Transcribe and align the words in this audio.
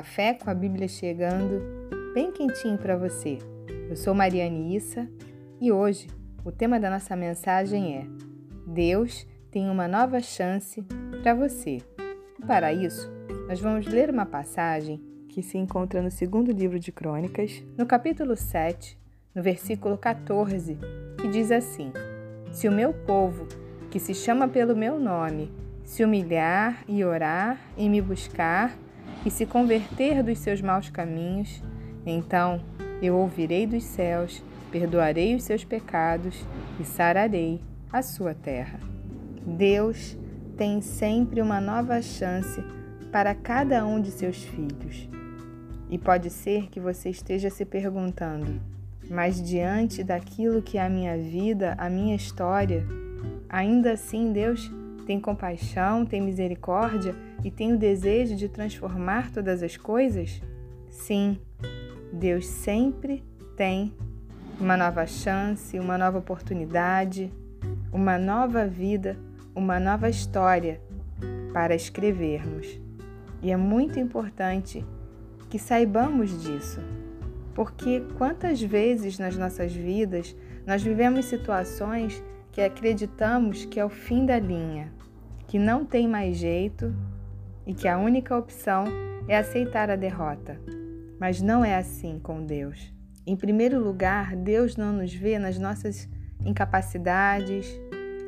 café 0.00 0.32
com 0.32 0.48
a 0.48 0.54
Bíblia 0.54 0.88
chegando, 0.88 1.62
bem 2.14 2.32
quentinho 2.32 2.78
para 2.78 2.96
você. 2.96 3.36
Eu 3.90 3.94
sou 3.94 4.14
Mariane 4.14 4.74
Issa 4.74 5.06
e 5.60 5.70
hoje 5.70 6.06
o 6.42 6.50
tema 6.50 6.80
da 6.80 6.88
nossa 6.88 7.14
mensagem 7.14 7.98
é: 7.98 8.06
Deus 8.66 9.26
tem 9.50 9.68
uma 9.68 9.86
nova 9.86 10.18
chance 10.20 10.82
para 11.22 11.34
você. 11.34 11.82
E 12.38 12.46
para 12.46 12.72
isso, 12.72 13.12
nós 13.46 13.60
vamos 13.60 13.86
ler 13.86 14.08
uma 14.08 14.24
passagem 14.24 14.98
que 15.28 15.42
se 15.42 15.58
encontra 15.58 16.00
no 16.00 16.10
segundo 16.10 16.50
livro 16.50 16.80
de 16.80 16.90
Crônicas, 16.90 17.62
no 17.76 17.84
capítulo 17.84 18.34
7, 18.36 18.98
no 19.34 19.42
versículo 19.42 19.98
14, 19.98 20.78
que 21.20 21.28
diz 21.28 21.52
assim: 21.52 21.92
Se 22.50 22.66
o 22.66 22.72
meu 22.72 22.94
povo, 22.94 23.46
que 23.90 24.00
se 24.00 24.14
chama 24.14 24.48
pelo 24.48 24.74
meu 24.74 24.98
nome, 24.98 25.52
se 25.84 26.02
humilhar 26.02 26.84
e 26.88 27.04
orar 27.04 27.60
e 27.76 27.86
me 27.86 28.00
buscar 28.00 28.74
e 29.24 29.30
se 29.30 29.44
converter 29.44 30.22
dos 30.22 30.38
seus 30.38 30.60
maus 30.60 30.88
caminhos, 30.88 31.62
então 32.06 32.60
eu 33.02 33.16
ouvirei 33.16 33.66
dos 33.66 33.84
céus, 33.84 34.42
perdoarei 34.70 35.34
os 35.34 35.42
seus 35.42 35.64
pecados 35.64 36.44
e 36.78 36.84
sararei 36.84 37.60
a 37.92 38.02
sua 38.02 38.34
terra. 38.34 38.78
Deus 39.46 40.16
tem 40.56 40.80
sempre 40.80 41.40
uma 41.40 41.60
nova 41.60 42.00
chance 42.02 42.62
para 43.10 43.34
cada 43.34 43.84
um 43.86 44.00
de 44.00 44.10
seus 44.10 44.42
filhos. 44.44 45.08
E 45.88 45.98
pode 45.98 46.30
ser 46.30 46.68
que 46.68 46.78
você 46.78 47.10
esteja 47.10 47.50
se 47.50 47.64
perguntando: 47.64 48.60
mas 49.10 49.42
diante 49.42 50.04
daquilo 50.04 50.62
que 50.62 50.78
é 50.78 50.86
a 50.86 50.88
minha 50.88 51.16
vida, 51.16 51.74
a 51.78 51.90
minha 51.90 52.14
história, 52.14 52.86
ainda 53.48 53.92
assim 53.92 54.32
Deus 54.32 54.70
tem 55.06 55.18
compaixão, 55.18 56.06
tem 56.06 56.20
misericórdia 56.20 57.16
e 57.44 57.50
tem 57.50 57.72
o 57.72 57.78
desejo 57.78 58.36
de 58.36 58.48
transformar 58.48 59.30
todas 59.30 59.62
as 59.62 59.76
coisas? 59.76 60.40
Sim, 60.88 61.38
Deus 62.12 62.46
sempre 62.46 63.24
tem 63.56 63.94
uma 64.60 64.76
nova 64.76 65.06
chance, 65.06 65.78
uma 65.78 65.96
nova 65.96 66.18
oportunidade, 66.18 67.32
uma 67.92 68.18
nova 68.18 68.66
vida, 68.66 69.16
uma 69.54 69.80
nova 69.80 70.08
história 70.08 70.80
para 71.52 71.74
escrevermos. 71.74 72.80
E 73.42 73.50
é 73.50 73.56
muito 73.56 73.98
importante 73.98 74.84
que 75.48 75.58
saibamos 75.58 76.42
disso, 76.42 76.80
porque 77.54 78.02
quantas 78.18 78.60
vezes 78.60 79.18
nas 79.18 79.36
nossas 79.36 79.74
vidas 79.74 80.36
nós 80.66 80.82
vivemos 80.82 81.24
situações 81.24 82.22
que 82.52 82.60
acreditamos 82.60 83.64
que 83.64 83.80
é 83.80 83.84
o 83.84 83.88
fim 83.88 84.26
da 84.26 84.38
linha, 84.38 84.92
que 85.46 85.58
não 85.58 85.84
tem 85.84 86.06
mais 86.06 86.36
jeito 86.36 86.94
e 87.70 87.72
que 87.72 87.86
a 87.86 87.96
única 87.96 88.36
opção 88.36 88.82
é 89.28 89.36
aceitar 89.36 89.90
a 89.90 89.94
derrota. 89.94 90.60
Mas 91.20 91.40
não 91.40 91.64
é 91.64 91.76
assim 91.76 92.18
com 92.18 92.44
Deus. 92.44 92.92
Em 93.24 93.36
primeiro 93.36 93.78
lugar, 93.78 94.34
Deus 94.34 94.76
não 94.76 94.92
nos 94.92 95.14
vê 95.14 95.38
nas 95.38 95.56
nossas 95.56 96.08
incapacidades, 96.44 97.72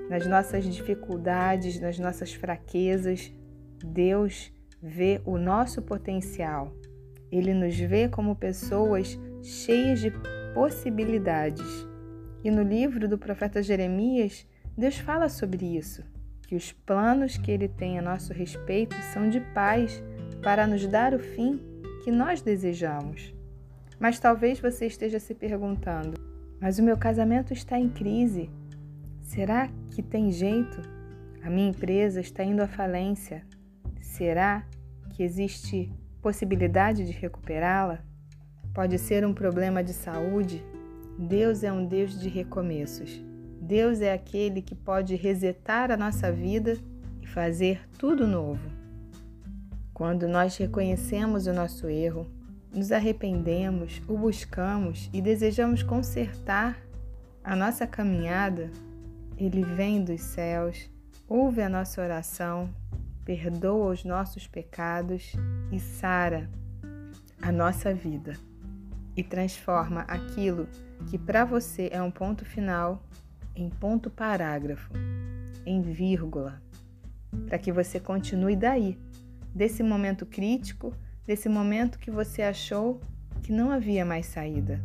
nas 0.08 0.28
nossas 0.28 0.64
dificuldades, 0.64 1.80
nas 1.80 1.98
nossas 1.98 2.32
fraquezas. 2.32 3.32
Deus 3.84 4.52
vê 4.80 5.20
o 5.24 5.36
nosso 5.36 5.82
potencial. 5.82 6.72
Ele 7.28 7.52
nos 7.52 7.76
vê 7.76 8.08
como 8.08 8.36
pessoas 8.36 9.18
cheias 9.42 9.98
de 9.98 10.12
possibilidades. 10.54 11.66
E 12.44 12.50
no 12.50 12.62
livro 12.62 13.08
do 13.08 13.18
profeta 13.18 13.60
Jeremias, 13.60 14.46
Deus 14.78 14.98
fala 14.98 15.28
sobre 15.28 15.76
isso, 15.76 16.04
que 16.52 16.56
os 16.56 16.70
planos 16.70 17.38
que 17.38 17.50
ele 17.50 17.66
tem 17.66 17.98
a 17.98 18.02
nosso 18.02 18.30
respeito 18.30 18.94
são 19.14 19.30
de 19.30 19.40
paz 19.40 20.02
para 20.42 20.66
nos 20.66 20.86
dar 20.86 21.14
o 21.14 21.18
fim 21.18 21.58
que 22.04 22.10
nós 22.10 22.42
desejamos. 22.42 23.34
Mas 23.98 24.20
talvez 24.20 24.60
você 24.60 24.84
esteja 24.84 25.18
se 25.18 25.34
perguntando: 25.34 26.12
mas 26.60 26.78
o 26.78 26.82
meu 26.82 26.98
casamento 26.98 27.54
está 27.54 27.78
em 27.78 27.88
crise. 27.88 28.50
Será 29.22 29.70
que 29.92 30.02
tem 30.02 30.30
jeito? 30.30 30.82
A 31.42 31.48
minha 31.48 31.70
empresa 31.70 32.20
está 32.20 32.44
indo 32.44 32.60
à 32.60 32.68
falência. 32.68 33.46
Será 33.98 34.62
que 35.14 35.22
existe 35.22 35.90
possibilidade 36.20 37.06
de 37.06 37.12
recuperá-la? 37.12 38.04
Pode 38.74 38.98
ser 38.98 39.24
um 39.24 39.32
problema 39.32 39.82
de 39.82 39.94
saúde? 39.94 40.62
Deus 41.18 41.64
é 41.64 41.72
um 41.72 41.86
Deus 41.86 42.20
de 42.20 42.28
recomeços. 42.28 43.31
Deus 43.62 44.00
é 44.00 44.12
aquele 44.12 44.60
que 44.60 44.74
pode 44.74 45.14
resetar 45.14 45.92
a 45.92 45.96
nossa 45.96 46.32
vida 46.32 46.76
e 47.20 47.26
fazer 47.28 47.88
tudo 47.96 48.26
novo. 48.26 48.68
Quando 49.94 50.26
nós 50.26 50.56
reconhecemos 50.56 51.46
o 51.46 51.52
nosso 51.52 51.88
erro, 51.88 52.26
nos 52.74 52.90
arrependemos, 52.90 54.02
o 54.08 54.18
buscamos 54.18 55.08
e 55.12 55.22
desejamos 55.22 55.80
consertar 55.84 56.76
a 57.44 57.54
nossa 57.54 57.86
caminhada, 57.86 58.68
Ele 59.38 59.64
vem 59.64 60.02
dos 60.02 60.22
céus, 60.22 60.90
ouve 61.28 61.62
a 61.62 61.68
nossa 61.68 62.02
oração, 62.02 62.68
perdoa 63.24 63.92
os 63.92 64.02
nossos 64.02 64.44
pecados 64.48 65.34
e 65.70 65.78
sara 65.78 66.50
a 67.40 67.52
nossa 67.52 67.94
vida 67.94 68.32
e 69.16 69.22
transforma 69.22 70.00
aquilo 70.02 70.66
que 71.08 71.16
para 71.16 71.44
você 71.44 71.88
é 71.92 72.02
um 72.02 72.10
ponto 72.10 72.44
final 72.44 73.00
em 73.54 73.68
ponto 73.68 74.10
parágrafo, 74.10 74.90
em 75.64 75.80
vírgula, 75.80 76.62
para 77.46 77.58
que 77.58 77.72
você 77.72 78.00
continue 78.00 78.56
daí, 78.56 78.98
desse 79.54 79.82
momento 79.82 80.24
crítico, 80.26 80.94
desse 81.26 81.48
momento 81.48 81.98
que 81.98 82.10
você 82.10 82.42
achou 82.42 83.00
que 83.42 83.52
não 83.52 83.70
havia 83.70 84.04
mais 84.04 84.26
saída. 84.26 84.82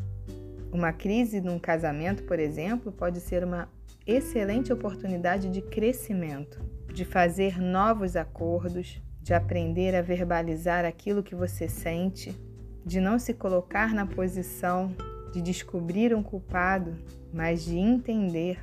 Uma 0.72 0.92
crise 0.92 1.40
num 1.40 1.60
casamento, 1.60 2.24
por 2.24 2.40
exemplo, 2.40 2.92
pode 2.92 3.20
ser 3.20 3.44
uma 3.44 3.70
excelente 4.06 4.72
oportunidade 4.72 5.50
de 5.50 5.62
crescimento, 5.62 6.62
de 6.94 7.06
fazer 7.06 7.60
novos 7.60 8.16
acordos, 8.16 9.02
de 9.22 9.34
aprender 9.34 9.96
a 9.96 10.02
verbalizar 10.02 10.86
aquilo 10.86 11.24
que 11.24 11.36
você 11.36 11.68
sente, 11.68 12.36
de 12.86 13.02
não 13.02 13.20
se 13.20 13.34
colocar 13.34 13.94
na 13.94 14.06
posição 14.06 14.96
de 15.38 15.42
descobrir 15.44 16.16
um 16.16 16.24
culpado, 16.24 16.96
mas 17.32 17.64
de 17.64 17.78
entender 17.78 18.60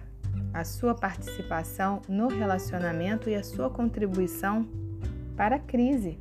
a 0.52 0.64
sua 0.64 0.92
participação 0.92 2.02
no 2.08 2.26
relacionamento 2.26 3.30
e 3.30 3.36
a 3.36 3.44
sua 3.44 3.70
contribuição 3.70 4.66
para 5.36 5.54
a 5.56 5.60
crise. 5.60 6.18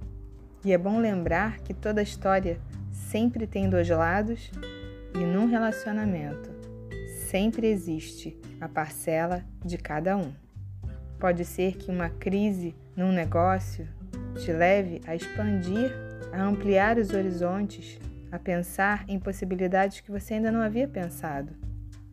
E 0.63 0.71
é 0.71 0.77
bom 0.77 0.99
lembrar 0.99 1.57
que 1.61 1.73
toda 1.73 2.03
história 2.03 2.59
sempre 2.91 3.47
tem 3.47 3.67
dois 3.67 3.89
lados 3.89 4.51
e 5.15 5.19
num 5.19 5.47
relacionamento 5.47 6.51
sempre 7.29 7.65
existe 7.65 8.39
a 8.61 8.69
parcela 8.69 9.43
de 9.65 9.79
cada 9.79 10.15
um. 10.15 10.31
Pode 11.19 11.45
ser 11.45 11.77
que 11.77 11.89
uma 11.89 12.09
crise 12.09 12.75
num 12.95 13.11
negócio 13.11 13.87
te 14.39 14.51
leve 14.51 15.01
a 15.07 15.15
expandir, 15.15 15.91
a 16.31 16.43
ampliar 16.43 16.99
os 16.99 17.11
horizontes, 17.11 17.97
a 18.33 18.39
pensar 18.39 19.05
em 19.07 19.19
possibilidades 19.19 19.99
que 19.99 20.09
você 20.09 20.33
ainda 20.33 20.51
não 20.51 20.59
havia 20.59 20.87
pensado. 20.87 21.53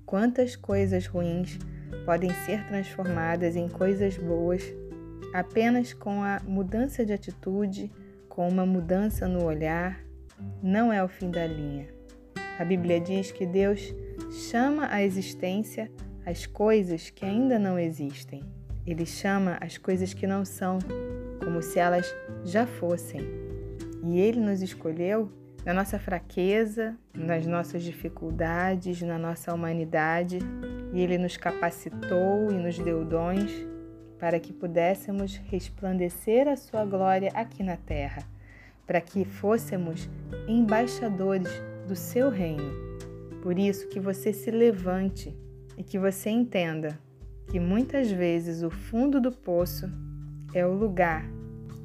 Quantas 0.05 0.55
coisas 0.55 1.07
ruins 1.07 1.59
podem 2.05 2.29
ser 2.45 2.67
transformadas 2.67 3.57
em 3.57 3.67
coisas 3.71 4.19
boas 4.19 4.63
apenas 5.33 5.95
com 5.95 6.23
a 6.23 6.39
mudança 6.45 7.07
de 7.07 7.15
atitude, 7.15 7.91
com 8.29 8.47
uma 8.47 8.67
mudança 8.67 9.27
no 9.27 9.45
olhar, 9.45 9.99
não 10.63 10.93
é 10.93 11.03
o 11.03 11.09
fim 11.09 11.31
da 11.31 11.47
linha. 11.47 11.89
A 12.59 12.67
Bíblia 12.67 13.01
diz 13.01 13.33
que 13.33 13.47
Deus 13.47 13.95
chama 14.51 14.93
à 14.93 15.03
existência 15.03 15.91
as 16.27 16.45
coisas 16.45 17.09
que 17.09 17.25
ainda 17.25 17.59
não 17.59 17.79
existem. 17.79 18.43
Ele 18.87 19.07
chama 19.07 19.57
as 19.59 19.79
coisas 19.79 20.13
que 20.13 20.27
não 20.27 20.45
são, 20.45 20.81
como 21.43 21.63
se 21.63 21.79
elas 21.79 22.15
já 22.45 22.67
fossem. 22.67 23.23
E 24.05 24.19
Ele 24.21 24.39
nos 24.39 24.61
escolheu 24.61 25.40
na 25.65 25.75
nossa 25.75 25.99
fraqueza, 25.99 26.97
nas 27.15 27.47
nossas 27.47 27.83
dificuldades, 27.83 29.03
na 29.03 29.19
nossa 29.19 29.53
humanidade, 29.53 30.39
e 30.93 31.01
Ele 31.01 31.19
nos 31.19 31.37
capacitou 31.37 32.51
e 32.51 32.55
nos 32.55 32.79
deu 32.79 33.05
dons 33.05 33.51
para 34.19 34.39
que 34.39 34.53
pudéssemos 34.53 35.37
resplandecer 35.51 36.49
a 36.49 36.57
Sua 36.57 36.85
glória 36.85 37.31
aqui 37.35 37.63
na 37.63 37.77
terra, 37.77 38.23
para 38.87 39.01
que 39.01 39.25
fôssemos 39.25 40.09
embaixadores 40.49 41.49
do 41.87 41.97
Seu 41.97 42.31
reino. 42.31 42.91
Por 43.43 43.59
isso, 43.59 43.89
que 43.89 44.01
você 44.01 44.33
se 44.33 44.51
levante 44.51 45.35
e 45.77 45.83
que 45.83 45.99
você 45.99 46.29
entenda 46.31 46.99
que 47.49 47.59
muitas 47.59 48.11
vezes 48.11 48.63
o 48.63 48.71
fundo 48.71 49.21
do 49.21 49.33
poço 49.33 49.91
é 50.55 50.67
o 50.67 50.73
lugar 50.73 51.25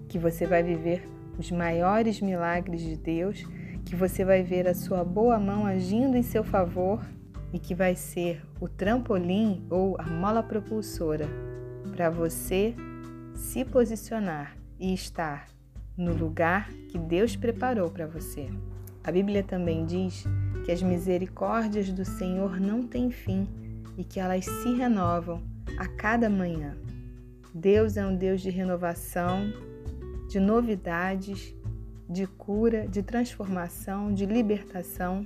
que 0.08 0.20
você 0.20 0.46
vai 0.46 0.62
viver 0.62 1.08
os 1.38 1.52
maiores 1.52 2.22
milagres 2.22 2.82
de 2.82 2.96
Deus 2.96 3.46
que 3.86 3.96
você 3.96 4.26
vai 4.26 4.42
ver 4.42 4.68
a 4.68 4.74
sua 4.74 5.04
boa 5.04 5.40
mão 5.40 5.66
agindo 5.66 6.18
em 6.18 6.24
seu 6.24 6.44
favor 6.44 7.06
e 7.54 7.60
que 7.60 7.76
vai 7.76 7.96
ser 7.96 8.42
o 8.60 8.68
trampolim 8.68 9.66
ou 9.70 9.96
a 10.00 10.04
mola 10.04 10.42
propulsora 10.42 11.28
para 11.96 12.10
você 12.10 12.76
se 13.36 13.64
posicionar 13.64 14.58
e 14.80 14.94
estar 14.94 15.48
no 15.96 16.14
lugar 16.14 16.70
que 16.90 16.98
Deus 16.98 17.36
preparou 17.36 17.90
para 17.90 18.08
você. 18.08 18.50
A 19.04 19.12
Bíblia 19.12 19.44
também 19.44 19.86
diz 19.86 20.26
que 20.66 20.72
as 20.72 20.82
misericórdias 20.82 21.94
do 21.94 22.04
Senhor 22.04 22.60
não 22.60 22.88
têm 22.88 23.12
fim 23.12 23.48
e 23.98 24.04
que 24.04 24.20
elas 24.20 24.46
se 24.46 24.74
renovam 24.74 25.42
a 25.78 25.88
cada 25.88 26.30
manhã. 26.30 26.76
Deus 27.54 27.96
é 27.96 28.06
um 28.06 28.16
Deus 28.16 28.42
de 28.42 28.50
renovação, 28.50 29.54
de 30.28 30.40
novidades, 30.40 31.56
de 32.10 32.28
cura, 32.28 32.88
de 32.88 33.02
transformação, 33.02 34.14
de 34.14 34.26
libertação, 34.26 35.26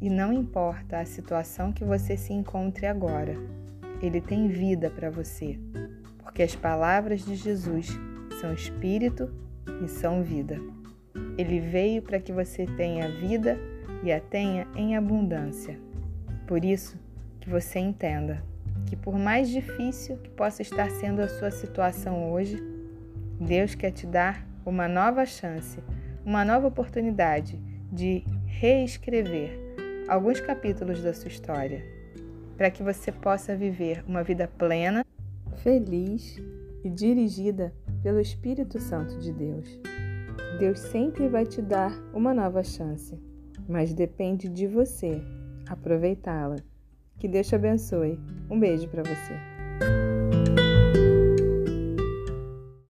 e 0.00 0.10
não 0.10 0.32
importa 0.32 0.98
a 0.98 1.06
situação 1.06 1.72
que 1.72 1.84
você 1.84 2.16
se 2.16 2.32
encontre 2.32 2.86
agora, 2.86 3.34
Ele 4.02 4.20
tem 4.20 4.48
vida 4.48 4.90
para 4.90 5.10
você, 5.10 5.58
porque 6.18 6.42
as 6.42 6.54
palavras 6.54 7.24
de 7.24 7.34
Jesus 7.34 7.88
são 8.40 8.52
espírito 8.52 9.32
e 9.82 9.88
são 9.88 10.22
vida. 10.22 10.60
Ele 11.38 11.60
veio 11.60 12.02
para 12.02 12.20
que 12.20 12.32
você 12.32 12.66
tenha 12.66 13.08
vida 13.08 13.58
e 14.02 14.12
a 14.12 14.20
tenha 14.20 14.66
em 14.76 14.96
abundância. 14.96 15.78
Por 16.46 16.64
isso, 16.64 16.98
que 17.40 17.50
você 17.50 17.78
entenda 17.78 18.42
que, 18.86 18.96
por 18.96 19.16
mais 19.16 19.48
difícil 19.48 20.16
que 20.18 20.28
possa 20.30 20.62
estar 20.62 20.90
sendo 20.90 21.20
a 21.20 21.28
sua 21.28 21.50
situação 21.50 22.32
hoje, 22.32 22.62
Deus 23.40 23.74
quer 23.74 23.92
te 23.92 24.06
dar 24.06 24.44
uma 24.64 24.88
nova 24.88 25.24
chance, 25.24 25.78
uma 26.26 26.44
nova 26.44 26.66
oportunidade 26.66 27.56
de 27.92 28.24
reescrever 28.46 29.56
alguns 30.08 30.40
capítulos 30.40 31.00
da 31.00 31.14
sua 31.14 31.28
história, 31.28 31.84
para 32.56 32.68
que 32.68 32.82
você 32.82 33.12
possa 33.12 33.54
viver 33.54 34.04
uma 34.08 34.24
vida 34.24 34.48
plena, 34.48 35.06
feliz 35.58 36.36
e 36.82 36.90
dirigida 36.90 37.72
pelo 38.02 38.20
Espírito 38.20 38.80
Santo 38.80 39.16
de 39.20 39.32
Deus. 39.32 39.80
Deus 40.58 40.80
sempre 40.80 41.28
vai 41.28 41.46
te 41.46 41.62
dar 41.62 41.92
uma 42.12 42.34
nova 42.34 42.64
chance, 42.64 43.16
mas 43.68 43.94
depende 43.94 44.48
de 44.48 44.66
você 44.66 45.22
aproveitá-la. 45.68 46.56
Que 47.18 47.28
Deus 47.28 47.46
te 47.46 47.54
abençoe. 47.54 48.18
Um 48.50 48.58
beijo 48.58 48.88
para 48.88 49.02
você. 49.02 49.55